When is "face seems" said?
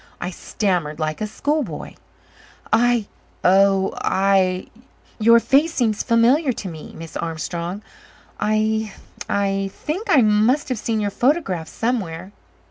5.39-6.01